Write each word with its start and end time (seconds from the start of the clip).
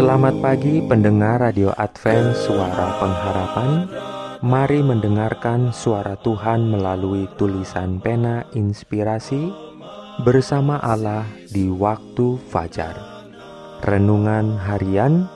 Selamat 0.00 0.32
pagi 0.40 0.80
pendengar 0.80 1.44
Radio 1.44 1.76
Advent 1.76 2.32
Suara 2.32 2.96
Pengharapan. 2.96 3.84
Mari 4.40 4.80
mendengarkan 4.80 5.76
suara 5.76 6.16
Tuhan 6.16 6.72
melalui 6.72 7.28
tulisan 7.36 8.00
pena 8.00 8.48
inspirasi 8.56 9.52
Bersama 10.24 10.80
Allah 10.80 11.28
di 11.52 11.68
waktu 11.68 12.40
fajar. 12.48 12.96
Renungan 13.84 14.56
harian 14.72 15.28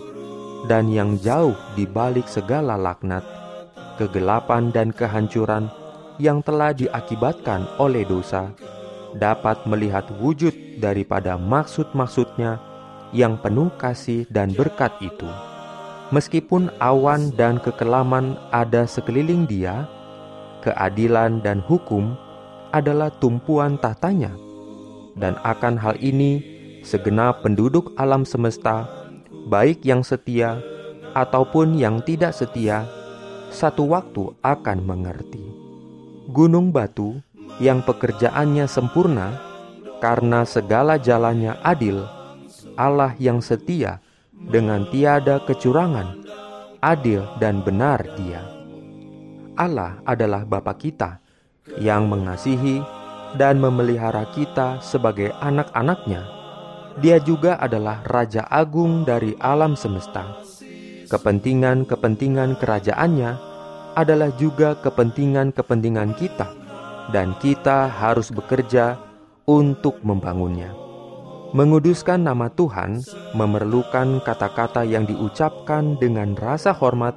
dan 0.66 0.90
yang 0.90 1.22
jauh 1.22 1.54
di 1.78 1.86
balik 1.86 2.26
segala 2.26 2.74
laknat, 2.74 3.22
kegelapan 4.02 4.74
dan 4.74 4.90
kehancuran 4.90 5.70
yang 6.18 6.42
telah 6.42 6.74
diakibatkan 6.74 7.70
oleh 7.78 8.10
dosa, 8.10 8.50
dapat 9.14 9.70
melihat 9.70 10.10
wujud 10.18 10.82
daripada 10.82 11.38
maksud-maksudnya 11.38 12.73
yang 13.14 13.38
penuh 13.40 13.70
kasih 13.78 14.26
dan 14.34 14.52
berkat 14.52 14.92
itu. 15.00 15.30
Meskipun 16.10 16.74
awan 16.82 17.34
dan 17.34 17.62
kekelaman 17.62 18.38
ada 18.50 18.84
sekeliling 18.90 19.46
dia, 19.48 19.88
keadilan 20.66 21.42
dan 21.42 21.62
hukum 21.64 22.18
adalah 22.74 23.14
tumpuan 23.22 23.78
tahtanya. 23.78 24.34
Dan 25.14 25.38
akan 25.46 25.78
hal 25.78 25.96
ini, 26.02 26.42
segenap 26.82 27.46
penduduk 27.46 27.94
alam 27.96 28.26
semesta, 28.26 28.90
baik 29.46 29.86
yang 29.86 30.02
setia 30.02 30.58
ataupun 31.14 31.78
yang 31.78 32.02
tidak 32.02 32.34
setia, 32.34 32.90
satu 33.54 33.86
waktu 33.94 34.34
akan 34.42 34.82
mengerti. 34.82 35.42
Gunung 36.34 36.74
batu 36.74 37.22
yang 37.62 37.86
pekerjaannya 37.86 38.66
sempurna 38.66 39.38
karena 40.02 40.42
segala 40.44 40.98
jalannya 40.98 41.54
adil 41.62 42.02
Allah 42.74 43.14
yang 43.22 43.40
setia 43.40 44.02
dengan 44.34 44.90
tiada 44.90 45.40
kecurangan, 45.46 46.26
adil 46.82 47.24
dan 47.38 47.62
benar 47.62 48.02
Dia. 48.18 48.42
Allah 49.54 50.02
adalah 50.04 50.44
Bapa 50.44 50.74
kita 50.74 51.22
yang 51.78 52.10
mengasihi 52.10 52.82
dan 53.38 53.62
memelihara 53.62 54.26
kita 54.34 54.82
sebagai 54.82 55.30
anak-anaknya. 55.42 56.26
Dia 57.02 57.18
juga 57.18 57.58
adalah 57.58 58.06
Raja 58.06 58.46
Agung 58.50 59.06
dari 59.06 59.34
alam 59.42 59.74
semesta. 59.74 60.42
Kepentingan-kepentingan 61.10 62.58
kerajaannya 62.58 63.32
adalah 63.94 64.34
juga 64.38 64.74
kepentingan-kepentingan 64.82 66.18
kita, 66.18 66.50
dan 67.14 67.38
kita 67.38 67.90
harus 67.90 68.34
bekerja 68.34 68.98
untuk 69.46 70.02
membangunnya. 70.02 70.83
Menguduskan 71.54 72.26
nama 72.26 72.50
Tuhan 72.50 73.06
memerlukan 73.38 74.26
kata-kata 74.26 74.82
yang 74.90 75.06
diucapkan 75.06 76.02
dengan 76.02 76.34
rasa 76.34 76.74
hormat, 76.74 77.14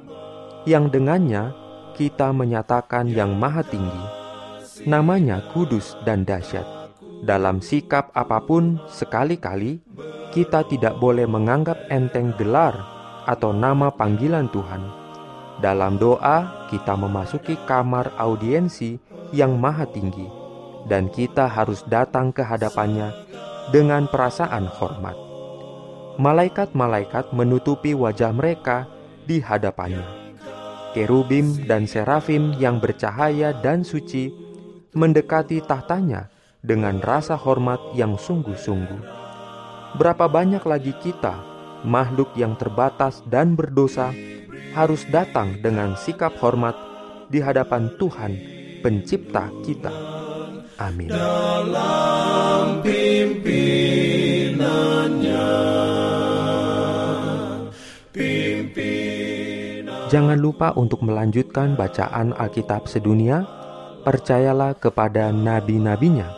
yang 0.69 0.93
dengannya 0.93 1.57
kita 1.97 2.29
menyatakan 2.29 3.09
yang 3.09 3.33
maha 3.33 3.65
tinggi. 3.65 4.05
Namanya 4.85 5.41
kudus 5.57 5.97
dan 6.05 6.21
dahsyat. 6.21 6.69
Dalam 7.25 7.65
sikap 7.65 8.13
apa 8.13 8.37
pun, 8.45 8.77
sekali-kali 8.85 9.81
kita 10.29 10.69
tidak 10.69 11.01
boleh 11.01 11.25
menganggap 11.25 11.89
enteng 11.89 12.29
gelar 12.37 12.77
atau 13.25 13.49
nama 13.49 13.89
panggilan 13.89 14.53
Tuhan. 14.53 14.85
Dalam 15.65 15.97
doa, 15.97 16.69
kita 16.69 16.93
memasuki 16.93 17.57
kamar 17.65 18.13
audiensi 18.21 19.01
yang 19.33 19.57
maha 19.57 19.89
tinggi, 19.89 20.29
dan 20.85 21.09
kita 21.09 21.49
harus 21.49 21.81
datang 21.89 22.29
ke 22.29 22.45
hadapannya 22.45 23.09
dengan 23.73 24.07
perasaan 24.07 24.67
hormat. 24.67 25.15
Malaikat-malaikat 26.17 27.29
menutupi 27.35 27.93
wajah 27.93 28.33
mereka 28.33 28.89
di 29.27 29.37
hadapannya. 29.37 30.05
Kerubim 30.97 31.67
dan 31.69 31.85
serafim 31.85 32.57
yang 32.57 32.81
bercahaya 32.81 33.53
dan 33.53 33.85
suci 33.85 34.33
mendekati 34.97 35.61
tahtanya 35.61 36.33
dengan 36.63 36.97
rasa 36.97 37.37
hormat 37.37 37.77
yang 37.93 38.17
sungguh-sungguh. 38.17 39.01
Berapa 39.95 40.25
banyak 40.25 40.65
lagi 40.65 40.97
kita, 40.97 41.37
makhluk 41.85 42.33
yang 42.33 42.57
terbatas 42.57 43.21
dan 43.29 43.53
berdosa, 43.53 44.09
harus 44.73 45.05
datang 45.13 45.61
dengan 45.61 45.93
sikap 45.93 46.33
hormat 46.41 46.73
di 47.29 47.39
hadapan 47.41 47.93
Tuhan, 48.01 48.33
Pencipta 48.81 49.49
kita. 49.65 49.93
Amin. 50.77 51.09
Dalam 51.09 52.85
pimpinannya, 53.27 55.51
pimpinan. 58.15 60.07
Jangan 60.07 60.39
lupa 60.39 60.71
untuk 60.79 61.03
melanjutkan 61.03 61.75
bacaan 61.75 62.31
Alkitab 62.35 62.87
sedunia. 62.87 63.43
Percayalah 64.07 64.79
kepada 64.79 65.35
nabi-nabinya 65.35 66.31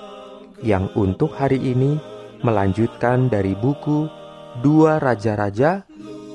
yang 0.66 0.90
untuk 0.98 1.38
hari 1.38 1.62
ini 1.62 2.02
melanjutkan 2.42 3.30
dari 3.30 3.54
buku 3.54 4.10
Dua 4.66 4.98
Raja-Raja 4.98 5.86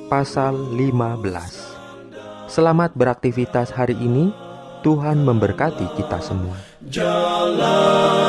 pasal 0.06 0.54
15. 0.78 2.46
Selamat 2.46 2.94
beraktivitas 2.94 3.74
hari 3.74 3.98
ini. 3.98 4.30
Tuhan 4.86 5.26
memberkati 5.26 5.90
kita 5.96 6.20
semua. 6.22 6.54
Jalan 6.86 8.23